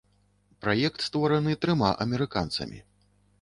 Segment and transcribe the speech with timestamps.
[0.63, 2.83] Праект створаны трыма амерыканцамі.